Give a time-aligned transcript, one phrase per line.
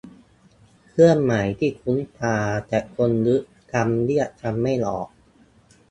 [0.89, 5.09] เครื่องหมายที่คุ้นตาแต่คนนึกคำเรียกกันไม่ออก